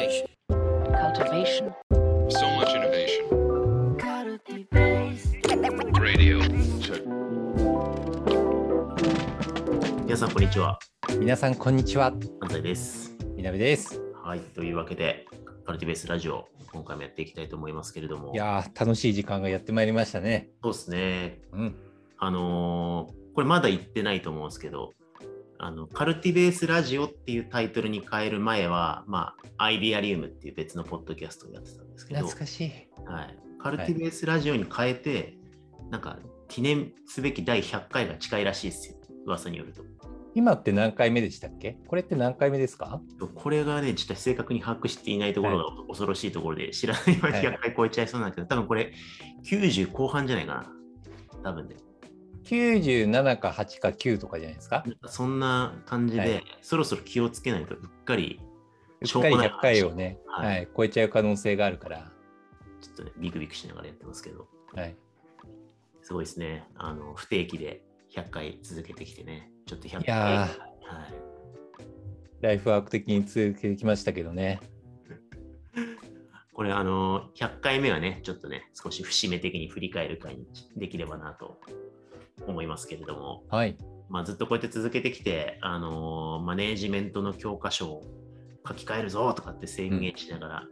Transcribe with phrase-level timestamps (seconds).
[0.00, 0.26] Cultivation.
[0.48, 1.74] cultivation,
[2.30, 3.28] So much innovation.
[6.00, 6.40] Radio.
[6.80, 7.04] Check.
[10.06, 10.78] 皆さん、こんにちは。
[11.18, 12.14] 皆さん、こんにちは。
[12.40, 13.14] 安西です。
[13.36, 14.00] みなべです。
[14.24, 14.40] はい。
[14.40, 15.26] というわけで、
[15.66, 18.32] カルティベースラジオ、今回もやっていきたいと思いますけれども。
[18.32, 20.48] いやー、楽しい時間がやってまいりましたね。
[20.62, 21.42] そうですね。
[21.52, 21.74] うん。
[22.16, 24.92] あのーこれまだ言ってないと思うんですけど、
[25.62, 32.72] あの、カルティベースラジオっていうタイトルに変える前は、まあ、アイデアリウムっていう別のポッドキャストをやってたんですけど、懐かしい。
[33.04, 33.38] はい。
[33.58, 35.36] カルティベースラジオに変えて、
[35.90, 38.96] なんか、記念すべき第100回が近いらしいですよ。
[39.26, 39.82] 噂によると。
[40.34, 41.76] 今って何回目でしたっけ？
[41.86, 43.02] これって何回目ですか？
[43.34, 48.94] これがね、実は正確に把握していないところが恐ろしいところで、知らない間に100回超えちゃいそうなんだけど、多分これ
[49.44, 50.72] 90後半じゃないかな。
[51.44, 51.76] 多分ね。
[52.44, 54.84] ?97 か8か9とかじゃないですか？
[55.06, 58.40] そんな感じで、はいそろそろ気をつけないとうっかり、
[59.00, 62.10] うっかり100回をね、ね、はいはい、超えちゃう可能性があるから。
[62.80, 64.96] ちょっとね、ビクビクしながらやってますけど、はい。
[66.02, 66.66] すごいですね。
[66.76, 67.82] あの、不定期で
[68.14, 70.02] 100回続けてきてね、ちょっと100回。
[70.02, 70.52] いやはい、
[72.40, 74.60] ライフワーク的に続けてきましたけどね。
[76.54, 81.60] これ、あの、100回目はね、ちょっとね、少し節目的に振り返る会にできればなと
[82.46, 83.76] 思いますけれども、はい。
[84.08, 88.02] まあ、ずっとこうやって続けてきて、あのーマネージメントの教科書を
[88.66, 90.62] 書き換えるぞとかって宣言しながら、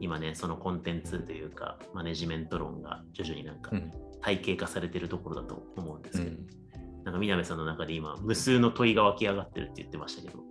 [0.00, 3.90] 今ね、そのコンテンツというか、マネジメント論が徐々になんかうん。
[4.24, 10.42] 体系化されてるところだと思うんですけど、うん、なんか南さんの中で今、無数の問いが湧き上がってるって言ってましたけど、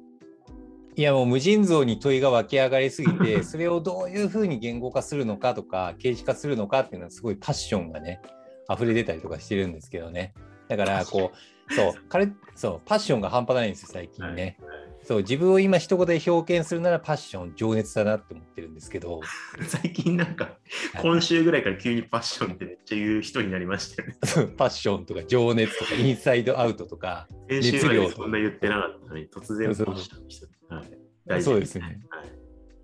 [0.96, 8.22] いやもう無尽蔵に問いが湧き上がりすぎてそれをどういうふうに言語化するのかとか形式化するのかっていうのはすごいパッションがね
[8.72, 10.36] 溢れ出たりとかしてるんですけどね
[10.68, 11.32] だからこ
[11.70, 14.58] うそう彼そうパッションが半端ないんですよ最近ね、
[15.04, 19.22] そう自分を今一言で表現するならパッション情熱だなって思ってるんですけど。
[19.68, 20.58] 最近なんか、
[21.02, 24.16] 今週ぐらいから急にパッションってめっちゃ言う人になりましたよね。
[24.58, 30.48] パッションとか情熱とかインサイドアウトとか熱量そんな言ってなかったのに、突然パッションの人。
[31.30, 31.44] はい。
[31.44, 31.82] そうですね。
[32.10, 32.26] はい。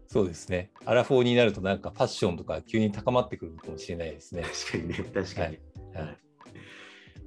[0.07, 0.71] そうですね。
[0.85, 4.43] アラフォーになるとなんかパッションとか急に高まってくるかもしれないですね。
[4.43, 5.59] 確かにね、確かに。
[5.93, 6.05] はい。
[6.05, 6.28] はい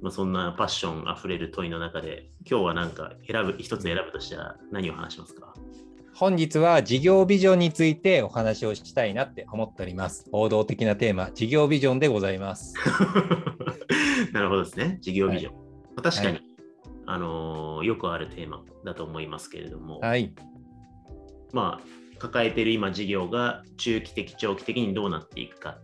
[0.03, 5.53] まあ、そんなパッションあふれる問いの中で、今日はなんか選ぶ、一つ選ぶとしたら何を話しますか？
[6.13, 10.27] 本日は事業ビジョンについてお話をしたいなって思っております。
[10.33, 12.73] 王道的なテーマ、事業ビジョンでございます。
[14.33, 15.53] なるほどですね、事業ビジョン。
[15.53, 15.59] ま
[15.97, 16.43] あ確かに、はい
[17.05, 20.33] あのーよくあるテーマだと思いますけれども、はい。
[21.53, 25.77] まあ、抱えている今事業が中期的、長期的にどうなっていくか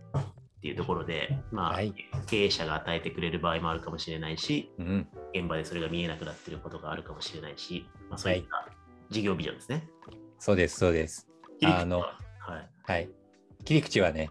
[0.60, 1.94] っていうところで、まあ、はい
[2.26, 5.08] 経営者が与えてくれる場合もあるかもしれないし、うん。
[5.34, 8.68] 現場でそれが見えなくなっていることがあるかもしれないし、まあ、そういった
[9.08, 9.88] 事業ビジョンですね。
[10.38, 11.26] そうです、そうです。
[11.64, 12.06] あの、は
[12.58, 12.70] い。
[12.84, 13.10] はい。
[13.64, 14.30] 切り口はね、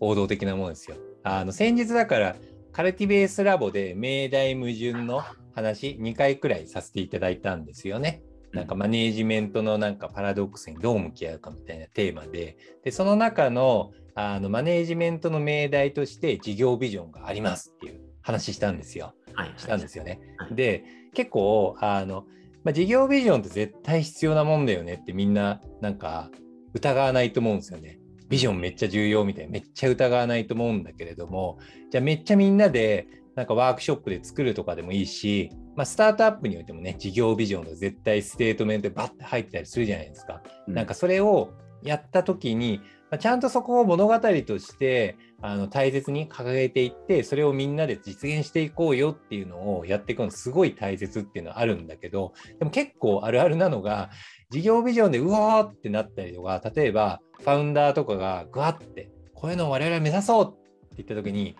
[0.00, 0.96] 王道的なものですよ。
[1.22, 2.36] あの、先日だから、
[2.72, 5.22] カルティベースラボで命題矛盾の
[5.54, 8.22] 話、2回くらいさせていただいたんですよね。
[8.52, 19.14] なんかマネージメントのなんかパラドックスにどう向き合うかみたいなテーマで、でその中のあのマネージメントの命題として事業ビジョンがありますっていう話したんですよ。
[19.34, 19.54] はい。
[19.56, 20.20] したんですよね。
[20.38, 20.84] はいで、
[21.14, 22.24] 結構、あの、
[22.64, 26.30] まあ、事業ビジョンって絶対必要なもんだよねってみんななんか
[26.74, 27.98] 疑わないと思うんですよね。
[28.28, 31.58] ビジョンめっちゃ重要みたいなめっちゃ疑わないと思うんだけれども
[31.90, 35.50] じゃあめっちゃみんなでなんかワークショップで作るとかでもいいし、
[35.80, 40.42] まあ、スタートアップにおいてもね事業ビジョンが絶対ステートメントでバッて入ったりするじゃないですか。
[40.66, 54.10] なんかそれをやった時に、まあちゃんとそこを物語としてあの大切に掲げていってそれをみんなで実現していこうよっていうのをやっていくのすごい大切っていうのはあるんだけどでも結構あるあるなのが
[54.50, 61.56] 事業ビジョンでうわーってなったりとか例えばファウンダーとかがグワってこういうのを我々は目指そうって言った時に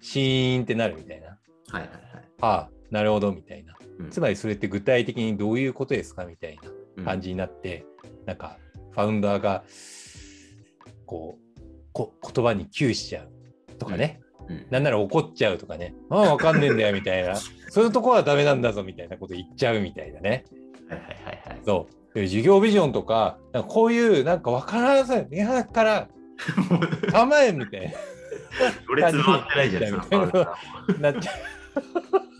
[0.00, 2.24] シーンってなるみたいなはいはいはい。
[2.40, 6.58] ああなるほどみたいなうんつまりそれって具体的にどういうことですかみたい
[6.96, 7.86] な感じになって、
[8.26, 8.58] なんか
[8.92, 9.64] ファウンダーが
[11.06, 11.60] こう
[11.92, 17.34] こ言葉に窮しちゃうとかね、うんうんなんなら怒っちゃうとかね、ああ、わかんねえんだよみたいな、
[17.70, 20.44] そういうとこはダメなんだぞみたいなこと言っちゃうみたいなね。
[20.90, 21.60] はいはいはいはい。
[21.64, 22.14] そう。
[22.14, 26.08] で事業ビジョンとか、なんかこういうなんかわからんさい、いやから
[27.10, 27.94] 構えみたい
[28.86, 30.26] ろれ つ回ってないじゃないですか。
[30.26, 32.33] みたいななっちゃう。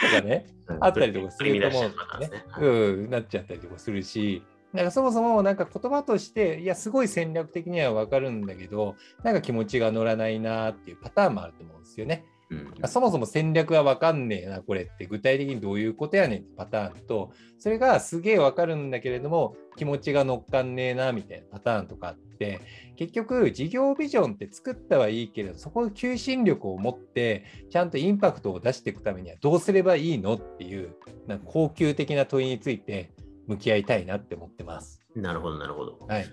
[0.00, 0.46] とかね、
[0.80, 2.44] あったりとかすると思うんだよね。
[2.60, 8.94] うん、なっちゃったりとかするし、なんかそもそもなんか言葉として、いや、すごい戦略的にはわかるんだけど、
[9.24, 12.24] なんか気持ちが乗らないなっていうパターンもあると思うんですよね。
[12.50, 22.60] うんそもそも戦略は分かんねえな、これって具体的にどういうことやねんってパターンと、それがすげえ分かるんだけれども、気持ちが乗っかんねえなみたいなパターンとかあって、
[22.96, 33.12] 結局、事業ビジョンって作ったはいいけれど、そこの求心力を持って、ちゃんとインパクトを出していくためにはどうすればいいのっていう、なんか高級的な問いについて
[33.46, 35.02] 向き合いたいなって思ってます。
[35.14, 35.98] なるほど、なるほど。
[36.08, 36.26] はい。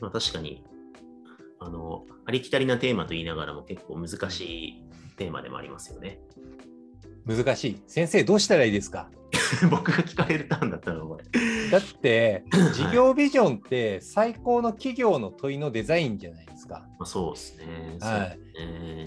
[0.00, 0.64] まあ、確かに、
[1.60, 4.82] あの、ありきたりなテーマと言いながらも結構難しい
[5.16, 6.18] テーマでもありますよね。
[7.26, 7.82] 難しい。
[7.86, 9.08] 先生、どうしたらいいですか？
[9.70, 11.70] 僕が聞かれるターンだったのこれ。
[11.70, 12.44] だって、
[12.74, 16.86] 事業ビジョンって最高の企業の問いのデザインじゃないですか。
[16.98, 17.96] まあ、そうですね。
[18.00, 18.38] はい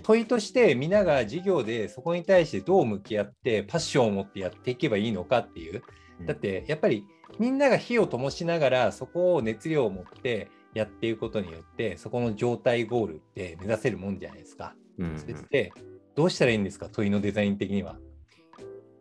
[0.03, 5.81] 問いとして皆が事業でそこに対してどう向き合ってパッションを持ってやっていけばいいのかっていう
[6.25, 7.05] だってやっぱり
[7.39, 14.75] みんなが火を灯しながらそこを熱量を持ってやっていくことによってそこの状態ゴールって目指せるもんじゃないですか。
[14.99, 15.71] うんうんそれって
[16.15, 16.89] どうしたらいいんですか？
[16.89, 17.97] 問いのデザイン的には。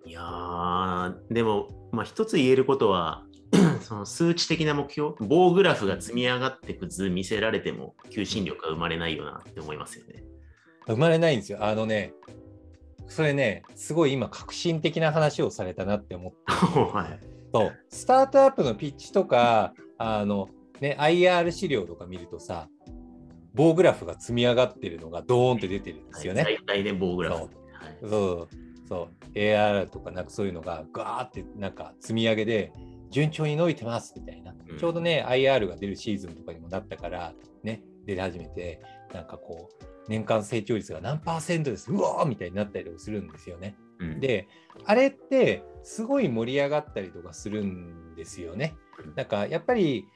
[0.05, 3.25] いやー、でも、まあ、一つ言えることは、
[3.81, 10.22] その数値的な目標、棒グラフが積み上がっていく図見せられても、求心力が生まれないよなって思いますよね。
[10.87, 11.58] 生まれないんですよ。
[11.64, 12.12] あのね
[13.06, 16.38] それねすごい今革新的な話をされたなって思って
[16.93, 17.20] はい。
[17.55, 20.49] そうスタートアップのピッチとかあの、
[20.81, 22.69] ね、IR 資料とか見るとさ
[23.54, 26.44] 棒グラフが積み上がってるのがドーンって出てるんですよね。
[26.44, 27.36] 大体ね、棒グラフ。
[27.36, 32.72] そうはいそうそう AR とかなんかそういうのがガーってなんか積み上げで
[33.10, 38.80] 順調に伸びてますみたいな、うんちょうどね IR が出るシーズンとかにもなったからね出始めて
[39.12, 43.76] なんかこう年間成長率が何パーセントですうわーみたいになったりとかするんですよね。
[44.00, 44.48] うんで
[44.84, 48.74] あれってすごい盛り上がったりとかするんですよね。
[49.17, 50.06] なんかやっぱり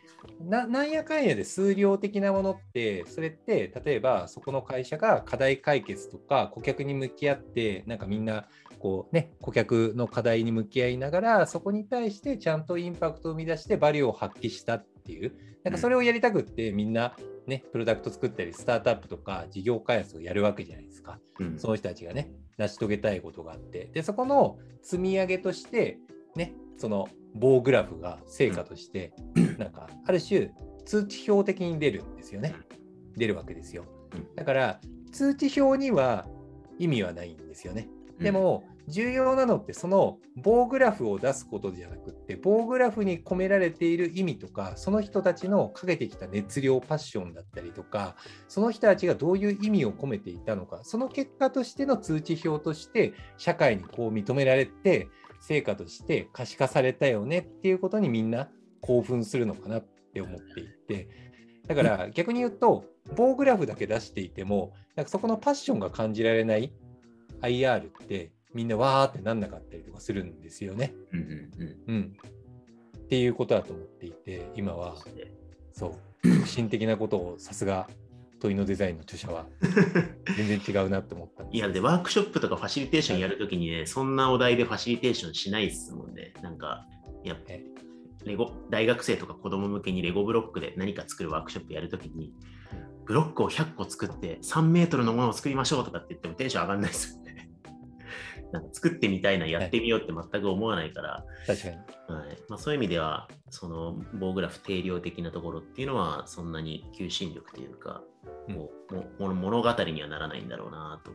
[0.41, 8.49] ななんやかんやで数量的なものってそれって例えばそこの会社が課題解決とか顧客に向き合ってなんかみんな
[8.79, 15.33] こうね顧客の課題に向き合いながらそこに対してちゃんとインパクトを生み出してバリューを発揮したっていう
[15.65, 17.15] なんかそれをやりたくってみんな
[17.47, 21.19] ねプロダクト作ったりスタートアップとか事業開発をやるわけじゃないですか。
[21.41, 21.59] うん。
[21.59, 25.99] その人たちがね、成し遂げたいことがあって、で、そこの積み上げとして、
[26.35, 29.13] ね、その棒グラフが成果として、
[29.59, 30.51] なんか、ある種、
[30.87, 32.55] 通知表的に出るんですよね。
[33.17, 33.85] 出るわけですよ
[34.15, 34.35] うん。
[34.35, 34.81] だから、
[35.13, 36.27] 通知表には
[36.79, 37.89] 意味はないんですよね。
[38.19, 48.17] で、も、重要なのって、その棒グラフを出すことじゃなくって、棒グラフに込められている意味とか、その人たちのかけてきた熱量、パッションだったりとか、
[48.49, 55.09] その人たちがどういう意味を込めていたのか、その結果としての通知表として、社会にこう認められて、
[55.41, 58.49] 成果として可視化されたよねっていうことにみんな
[58.81, 61.09] 興奮するのかなって思っていて、
[61.67, 62.85] だから逆に言うと、
[63.17, 66.73] 棒グラフだけ出していても、なんかそこのパッションが感じられない
[67.43, 70.95] IR って、みんなわーってなんなかったりとかするんですよね。
[71.13, 72.17] うんうんうんうん。
[72.99, 74.97] っていうことだと思っていて、今は
[75.73, 77.89] そう、革新的なことをさすが
[78.41, 79.47] 問いのデザインの著者は
[80.37, 86.33] 全然違うなって思ったんいや、で、ワークショップとかファシリテーションやるときにね、そんなお題でファシリテーションしないですもんね。
[86.43, 86.87] なんか、
[87.25, 87.65] いやえ、
[88.25, 92.33] レゴ、大学生とか子供向けにレゴブロックで何か作るワークショップやるときに、
[93.07, 97.19] ブロックを100個作って3メートルのものを作りましょうとかって言ってもテンション上がんないです。
[98.53, 101.77] なんか作ってみたいな、やってみようって全く思わないから、確かに。
[101.77, 101.85] はい。
[102.49, 108.03] まあ、そういう意味では、その棒グラフ定量的なところっていうのは、そんなに求心力というか、
[108.49, 111.13] もうもも物語にはならないんだろうなと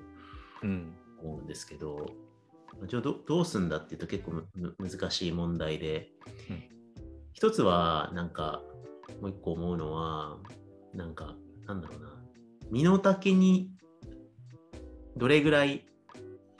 [0.63, 0.95] うん。
[1.21, 2.05] 思うんですけど、
[2.87, 4.43] じゃあどどうすんだっていうと結構
[4.77, 6.09] 難しい問題で、
[6.49, 6.63] うん。
[7.33, 8.61] 一つはなんか
[9.21, 10.37] もう一個思うのは
[10.93, 11.35] なんか
[11.65, 12.23] なんだろうな。
[12.69, 13.69] 身の丈に
[15.17, 15.85] どれぐらい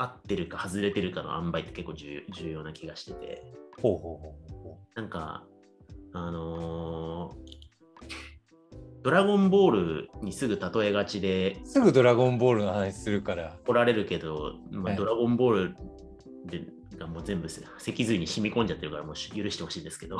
[0.04, 3.44] 合ってるか外れてるかの塩梅って結構重重要な気がしてて。
[3.82, 5.44] ほうほうほうほうほなんか
[6.14, 7.64] あのー
[9.04, 11.58] ドラゴンボールにすぐ例えがちで。
[11.62, 11.68] う。
[11.68, 13.58] すぐドラゴンボールの話するから。
[13.66, 14.96] 怒られるけど、まあ、はい。
[14.96, 15.76] ドラゴンボール
[16.46, 16.64] で
[16.98, 20.18] がもう全部脊髄に染み込んじゃってるからもうし許してほしいんですけど、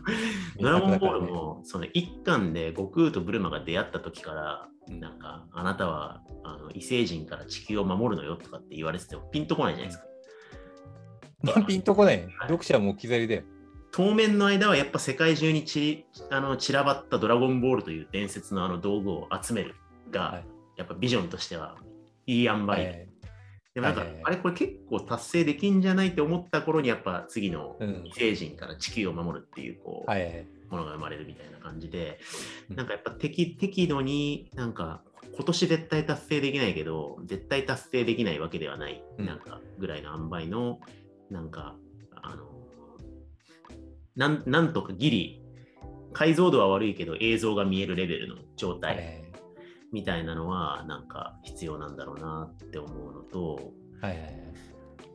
[0.58, 10.04] ドラゴンボールもその一巻で悟空とブルマが出会った時からうんなんかあなたはあの異星人から地球を守るのよとかって言われててもピンとこないじゃないですか。
[11.42, 12.26] まあピンとこない。
[12.42, 13.42] 読者も置き去りだよ。
[13.92, 19.76] 当面の間はやっぱ世界中にちあの散らばったドラゴンボールという伝説のあの道具を集める
[20.10, 20.44] が、はい
[20.76, 21.76] やっぱビジョンとしては
[22.26, 23.08] いい塩梅、はい
[23.74, 30.46] でもなんか、はいあれこれ結構達成できんじゃないって思った頃にやっぱ次のうん異星人から地球を守るっていうこう、はいはい。
[30.70, 32.18] ものが生まれるみたいな感じで、
[32.70, 32.76] うん。
[32.76, 35.02] なんかやっぱ適適度になんか
[35.34, 39.26] 今年絶対達成できないけど、絶対達成できないわけではない、うん。
[39.26, 40.80] なんかぐらいの塩梅の、
[41.30, 41.74] なんか、
[42.22, 42.44] あの、
[44.16, 45.42] なんなんとかギリ、
[46.12, 49.24] 解像度は悪いけど映像が見えるレベルの状態はい。
[49.92, 54.44] みたいなのは、なんか必要なんだろうなって思うのと、はいはいはい。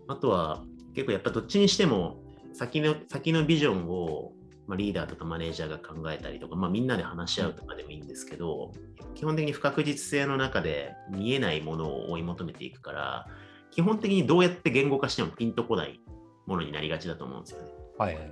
[0.07, 0.63] あとは
[0.95, 2.19] 結構やっぱどっちにしても
[2.53, 4.33] 先の先のビジョンを、
[4.69, 8.71] まあ、リーダーとかマネージャーが考えたりとか、まあ、みんなで話し合うとかでもいいんですけど、
[9.15, 13.27] 基本的に不確実性の中で見えないものを追い求めていくから、
[13.71, 15.99] 基本的にどうやって言語化してもピンとこない
[16.45, 17.71] ものになりがちだと思うんですよね。
[17.97, 18.31] はいはいはい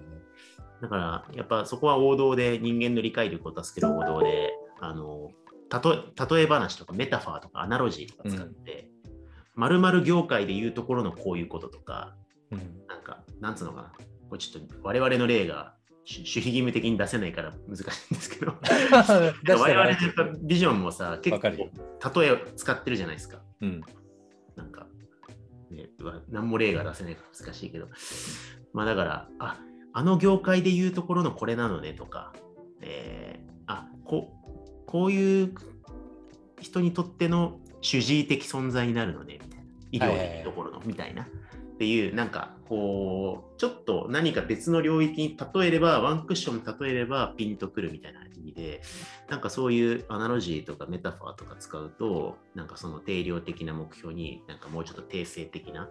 [0.80, 5.32] だから、やっぱそこは王道で人間の理解力を助ける王道で、あの、
[5.70, 5.96] たと
[6.30, 8.88] 例え話とかメタファーとかアナロジーとか使って、
[9.56, 12.14] まるまる業界で言うところのこういうこととか、
[12.52, 13.92] うんなんか、なんつうのかな。
[14.30, 15.74] これちょっと我々の例が
[16.10, 23.42] 守守秘義務的に出せないから難しいんですけど、 我々らのビジョンもさ、結構例えを使ってるじゃないですか。
[23.62, 23.82] うん
[24.56, 24.88] なんか、
[25.70, 25.90] ね、
[26.30, 27.90] 何も例が出せないから難しいけど。
[28.74, 29.60] まあだから、あ、
[29.94, 32.34] あの業界で言うところのこれなのねとか、
[32.82, 34.34] えーあこ、
[34.86, 35.54] こういう
[36.62, 39.40] 人にとっての主治医的存在になるのね、
[39.92, 40.16] みたいな。
[40.16, 41.28] 医療でいうところの、みたいな。
[41.78, 48.82] っていう、なんか、こう、ちょっと何か別の領域に例えれば、ワンクッション例えればピンとくるみたいな意味で、
[49.30, 55.88] なんかそういうアナロジーとかメタファーとか使うと、なんかその定量的な目標になんかもうちょっと定性的な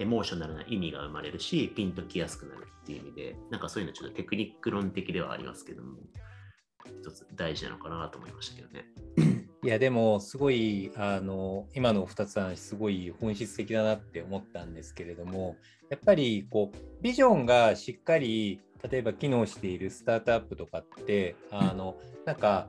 [0.00, 5.98] エモーショナルな意味が生まれるし、ピンときやすくなるっていう意味で、なんかそういうのちょっとテクニック論的ではありますけども、
[6.84, 9.41] 一つ大事なのかなと思いましたけどね。
[9.64, 15.56] いやでもすごいあの今の2つの話すごい本質的だなって思ったんですけれども
[15.88, 22.68] やっぱりこうビジョンがしっかり例えば機能しているスタートアップとかってあのなんか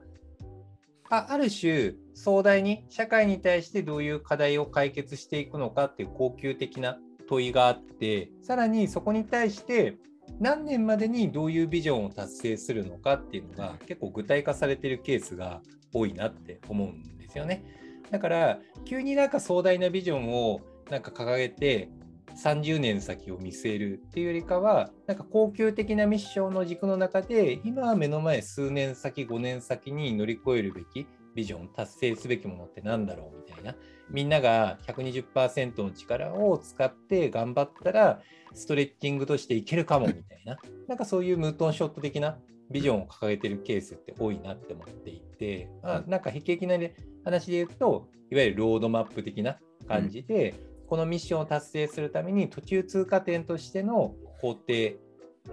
[1.10, 9.98] あある種壮大に社会に対してどういう課題を解決していくのかっていう恒久的な問いがあってさらにそこに対して
[10.40, 15.62] 何年までにどういうビジョンを達成するのかっていうのが結構具体化されてるケースが
[15.94, 17.64] 多いなって思うんですよね。
[18.12, 21.90] だから急になんか壮大なビジョンをなんか掲げて
[22.36, 33.76] 30年先を見据えるっていうよりかはなんか恒久的なミッションの軸の中で今は目の前数年先5年先に乗り越えるべきビジョン達成すべきものって何だろうみたいな
[34.10, 38.20] みんなが120%の力を使って頑張ったら
[38.54, 40.58] ストレッチングとしていけるかもみたいな
[40.88, 42.38] なんかそういうムートンショット的な
[42.74, 46.76] ビジョンを掲げてるケースって多いなって思っていて、まあ、なんか悲劇な
[47.24, 50.56] 話で言うといわゆるロードマップ的な感じで、
[50.88, 54.98] このミッションを達成するために途中通過点としての工程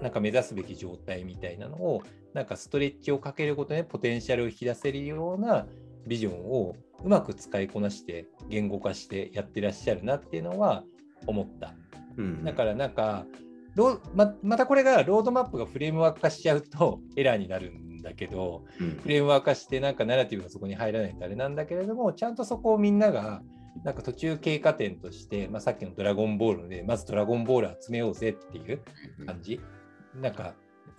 [0.01, 5.67] なんか目指すべき状態みたいなのをなんかストレッチをかけることでポテンシャルを引き出せるような
[6.07, 10.85] ビジョンをうまく使いこなして言語化してやってらっしゃるなっていうのは
[11.27, 11.75] 思った。
[12.17, 13.27] うん、だからなんか
[14.15, 23.43] ままたこれがロードマップがフレームワーク化しちゃうとエラーになるんだけどうんフレームワーク化してなんかナラティブがそこに入らないとあれなんだけれどもちゃんとそこをみんなが
[23.85, 28.81] なんか途中経過点として、まあ、さっきのドラゴンボールでまずドラゴンボール集めようぜっていう
[29.27, 29.61] 感じ。
[30.15, 30.55] なんか、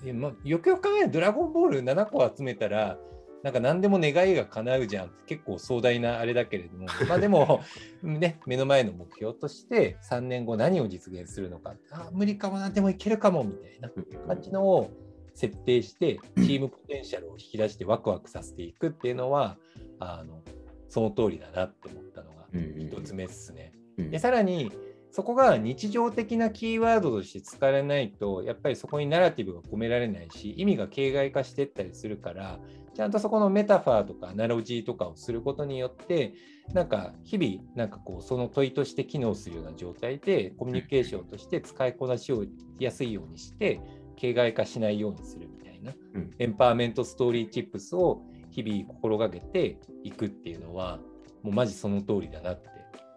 [0.05, 2.97] えま、よくよく考えるとドラゴンボール7個集めたら、
[3.43, 5.11] なんか何でも願いが叶うじゃん。
[5.25, 7.61] 結構壮大なあれだけれども、 まあでも、
[8.03, 13.89] ね、目の前の目標として3年後何を実現するのか、あ無理かもな、でもいけるかもみたいな
[14.27, 14.91] 感じのを
[15.33, 19.57] 設定して、チームポテンシャルを引き出してワクワクさせていくっていうのは、
[19.99, 20.43] あの
[20.87, 23.73] その通りだなって思ったのが一つ目ですね。
[23.97, 24.11] うん。
[24.11, 24.71] でさらに
[25.11, 32.59] そこが日常的なキーワードとして使われないとやっぱりそこにナラティブが込められないし意味が形骸化していったりするから
[32.93, 36.33] ちゃんとそこのメタファーとかアナロジーとかをすることによって
[36.73, 42.45] なんか日々なんかこうその問いとして機能するような状態でコミュニケーションとして使いこなしを
[42.79, 43.79] やすいようにして
[44.17, 46.31] 形骸化しないようにするみたいなうん。
[46.37, 48.21] エンパワーメントストーリーチップスを
[48.51, 50.99] 日々心がけていくっていうのは
[51.43, 52.69] もうマジその通りだなって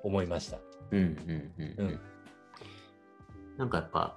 [0.03, 0.59] 思いました。
[0.93, 1.87] うんうんうんうん。
[1.87, 2.01] うん。
[3.57, 4.17] なんかやっぱ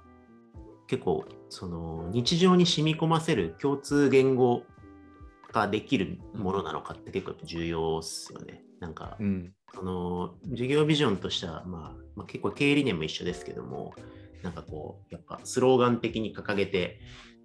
[0.86, 4.62] 結構その日常に染み込ませる共通言語
[5.52, 8.62] 化できるものなのかって結構重要っすよね。
[8.80, 13.92] なんかうんその事業ビジョンとしては、まあ、まあ結構経営理念も一緒ですけども
[14.42, 17.00] なんかこうやっぱスローガン的に掲げて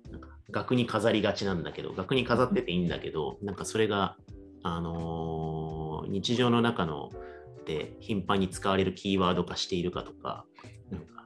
[0.10, 4.16] なんか額に飾りがちなんだけど額に飾ってていいんだけどなんかそれが、
[4.64, 5.74] あのー
[6.08, 7.12] 日常の中の
[7.66, 10.46] で頻繁に使われるキーワード化しているかとか、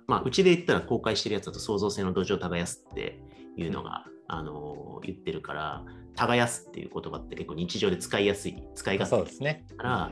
[0.07, 3.19] まあ、うちで言ったら公開してるやつだと創造性の土壌を耕すって
[3.57, 5.85] いうのが、あのー言ってるから
[6.15, 9.65] 耕すっていう言葉って結構日常で使いやすい、使い勝手ですね。
[9.77, 10.11] から、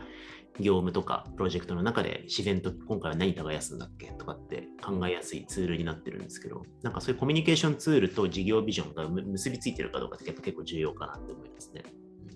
[0.60, 11.84] 業務とかプロジェクトの中で自然と今回は何耕すんだっけとかって考えやすいツールになってるんですけど、なんかそういうコミュニケーションツールと事業ビジョンがむ結びついてるかどうかって結構結構重要かなって思いますね。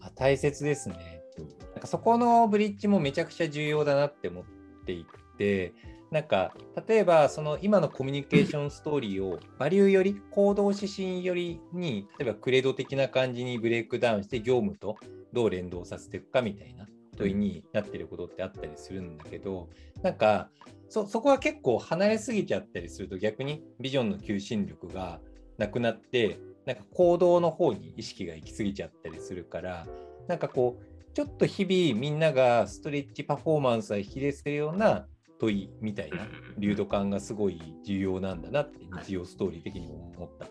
[0.02, 1.48] あ大切ですねうん。
[1.48, 4.44] なんかそこのブリッジもめちゃくちゃ重要だなって思っ
[4.86, 5.06] てい
[5.38, 5.74] て、
[6.12, 6.54] なんか
[6.88, 14.98] 例えばその今のコミュニケーションストーリーをバリューより行動指針よりに例えばクレード的な感じにブレイクダウンして業務と
[15.34, 16.88] どう連動させていくかみたいな
[17.18, 19.70] 問いになってることってあったりするんだけど
[20.02, 20.50] なんか
[20.88, 25.20] そこは結構離れすぎちゃったりすると逆にビジョンの求心力が
[25.60, 29.86] なくなってなんか行動の方に意識が行き過ぎちゃったりするから
[30.28, 35.06] なんかこうちょっと日々みんながストレッチパフォーマンスが引き出せるような
[35.40, 36.28] 問いみたいな
[36.58, 40.48] 流動感がすごい重要なんだなって日常ストーリー的にも思った。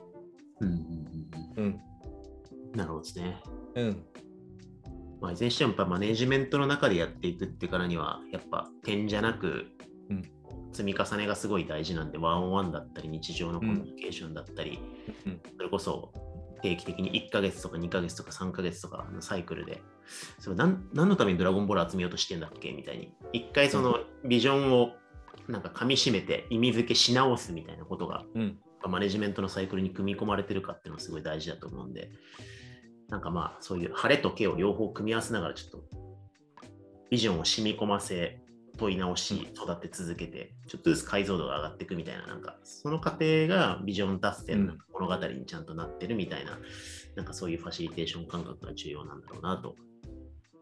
[0.61, 1.65] うんうんうんうん。
[1.65, 1.81] うん、
[2.75, 3.41] なるほどですね。
[3.75, 4.05] うん。
[5.21, 9.67] まあ、いずれにしてもやっぱマネジメントの中でやっていくってからには、やっぱ点じゃなく
[10.11, 10.23] うん、
[10.73, 14.81] 積み重ねがすごい大事なんで、ワンオンワンだったり、日常のコミュニケーションだったり、
[15.27, 16.13] うんそれこそ
[16.61, 19.83] 定期的に1ヶ月とか2ヶ月とか3ヶ月とかのサイクルで、
[20.39, 22.73] それ何何のためにドラゴンボール集めようとしてんだっけ？
[22.73, 24.93] みたいに、一回そのビジョンを
[25.49, 28.59] なんか噛み締めて意味付けし直すみたいなことがうん。
[28.87, 32.13] マネジメントのサイクルに組み込まれてるかっていうのがすごい大事だと思うんで、
[33.09, 35.85] なんかまあそういう晴れと毛を両方組み合わせながらちょっと
[37.11, 38.41] ビジョンを染み込ませ、
[38.79, 46.59] 問い直し、育て続けて、ちょっとずつ解像度が上がっていくみたいな、なんかその過程がビジョン達成の物語にちゃんとなってるみたいな、
[47.17, 49.77] なんかそういうファシリテーション感覚が重要なんだろうなと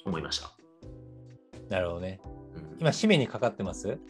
[0.05, 0.51] 思いました。
[1.69, 2.21] なるほどね。
[2.25, 2.37] うん
[2.81, 3.99] 今、締めにかかってます？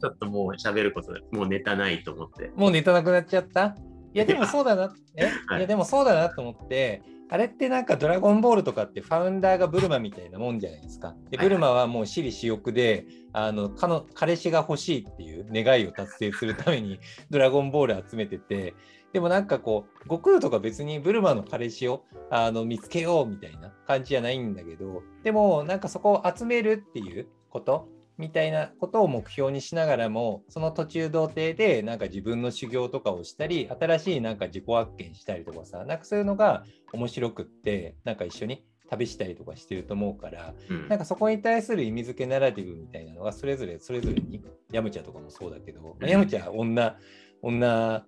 [0.00, 2.50] ちょっともう喋ること、もうネタないと思って。
[2.56, 3.76] もうネタなくなっちゃった？
[4.14, 4.92] いや、でもそうだな。
[5.16, 5.24] え？
[5.46, 7.02] はいいや、でもそうだなと思って、
[7.32, 11.16] あれってなんかドラゴンボールとかってファウンダーがブルマみたいなもんじゃないですか。
[11.30, 18.74] で、はいブルマはもう私利私欲で、あの、かの彼氏が欲しいっていう願いを達成するために ドラゴンボール集めてて、
[19.14, 40.88] でもなんかこう、悟空とか別にブルマの彼氏をあの見つけようみたいな感じじゃないんだけど、でもなんかそこを集めるっていうことみたいなことを目標にしながらも、その途中童貞でなんか自分の修行とかをしたり、新しいなんか自己発見したりとかさ、なんかそういうのが面白くって、なんか一緒に旅したりとかしてると思うから、うん。
[40.88, 46.96] なんかそこに対する意味付けナラティブみたいなのがそれぞれそれぞれに、ヤムチャとかもそうだけど、まあヤムチャは女、
[47.40, 48.04] 女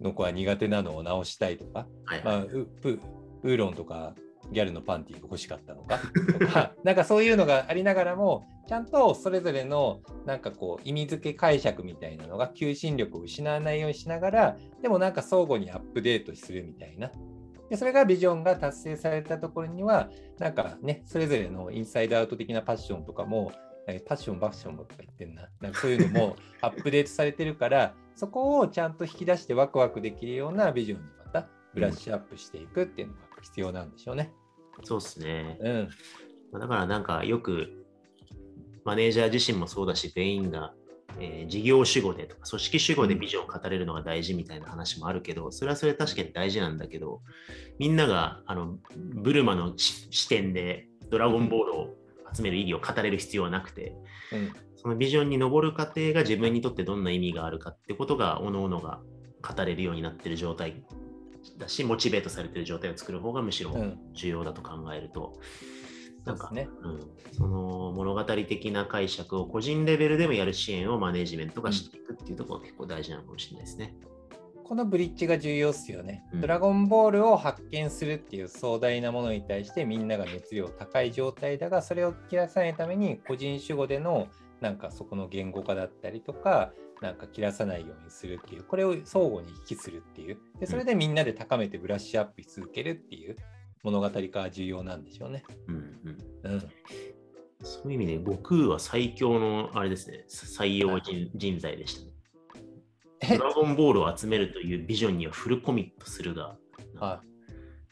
[0.00, 3.00] の子は苦手なのを直したいとか、はいまあ、ウプ
[3.42, 4.14] ウーロンとか
[4.52, 5.98] ギャルのパンティーが欲しかったのか？
[6.38, 17.10] と かなんかそういうのがありながらもちゃんとそれぞれのなんかこう意味付け解釈みたいなのが求心力を失わないようにしながらでもなんか相互にアップデートするみたいな。
[17.70, 20.08] でそれがビジョンが達成されたところには
[20.38, 23.52] なんかねそれぞれのインサイドアウト的なパッションとかも
[23.86, 34.32] えパッションバッションもとか言ってんななんかそういうのも アップデートされてるからそこをちゃんと引き出してワクワクできるようなビジョンにまたブラッシュアップしていくっていうのが必要なんでしょうね。
[34.82, 35.58] そうですね。
[35.60, 35.88] うん。
[36.52, 37.84] まあだからなんかよく
[38.84, 40.72] マネージャー自身もそうだし、全員が、
[41.18, 47.20] えー事業主語でとか組織主語でビジョンを語れるのが大事みたいな話もあるけど、それはそれで確かに大事なんだけど、
[47.78, 51.88] みんながあのブルマのし視点でドラゴンボールを
[52.32, 53.94] 集める意義を語れる必要はなくて、
[54.32, 54.52] うん。
[54.76, 59.00] そのビジョンに上る過程が自分にとってどんな意味があるかってことが、各々が
[59.42, 60.82] 語れるようになってる状態
[61.58, 65.34] だし、モチベートされてる状態を作る方がむしろうん重要だと考えると、
[66.24, 66.76] なんかそうですね。
[66.82, 67.00] うん、
[67.32, 73.94] その物語的な解釈を個人レベルでもやる支援をマネジメントがしていくっていうところが結構大事なのかもしれないですね。
[74.64, 76.24] このブリッジが重要っすよね。
[76.32, 84.28] うんドラゴンボールを発見するっていう壮大なものに対してみんなが熱量高い状態だが、それを切らさないために個人主語での
[84.60, 90.38] なんかそこの言語化だったりとか、なんか切らさないようにするっていう、これを相互に引きするっていう。
[90.58, 93.36] で、それでみんなで高めてブラッシュアップし続けるっていう
[93.84, 95.44] 物語化が重要なんでしょうね。
[95.68, 95.76] うん
[96.44, 96.60] うん、うん。
[97.62, 102.12] そういう意味で、悟空は最強のあれですね、採用人人材でしたね。
[103.20, 103.38] え？
[103.38, 106.56] ドラゴンボールを集めるというビジョンにはフルコミットするが、
[106.96, 107.20] は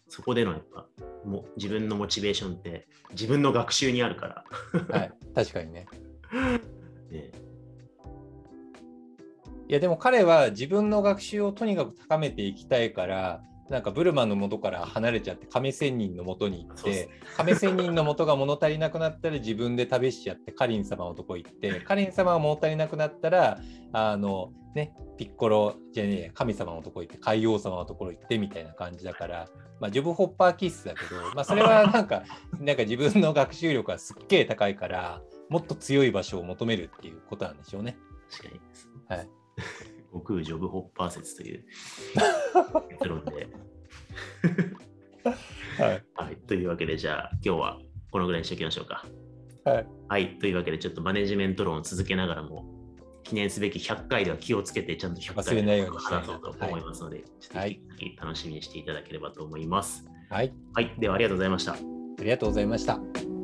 [0.09, 0.87] そこでのやっぱ
[1.25, 4.45] も自分のモチベーションって自分の学習にあるから。
[4.89, 4.93] い。
[4.93, 5.13] はい。
[5.35, 5.87] 確かにね。
[7.11, 7.31] ね。
[9.69, 23.59] いやでも彼は自分の学習をとにかく高めていきたいからなんかブルマの元から離れちゃって亀仙人の元に行って亀仙人の元が物足りなくなったら自分で旅しちゃってカリン様のとこ行って カリン様が物足りなくなったら
[23.93, 29.49] あのねピッコロじゃねえ神様のとこ行って海王様のところ行ってみたいな感じだから、
[29.81, 32.23] まあ、ジョブホッパー気質だけど、まあ、それはなんか
[32.61, 37.97] なんか自分の学習力がすっげえ高いからもっと強い場所を求めるっていうことなんでしょうね。
[38.31, 38.61] 確かに。
[39.17, 39.29] はい。
[40.13, 41.65] 悟空ジョブホッパー説という
[42.91, 43.49] 結論で。
[45.79, 46.37] はいはい。
[46.47, 47.79] というわけで、じゃあ今日は
[48.11, 49.05] このぐらいにしておきましょうか。
[49.65, 50.39] はいはい。
[50.39, 52.65] というわけで、ちょっとマネジメント論を続けながらも、
[53.25, 60.07] 記念すべき100回では気をつけて、ちゃんと100回忘れないようにしたい話なそうと思いますので、ちょっとはい引き続き楽しみにしていただければと思います。
[60.31, 60.95] はい、はい。
[60.99, 61.73] では、ありがとうございました。
[61.73, 61.77] あ
[62.21, 63.36] りがとうございました。